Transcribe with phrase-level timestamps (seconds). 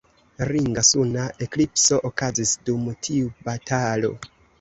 [0.51, 4.11] Ringa suna eklipso okazis dum tiu batalo.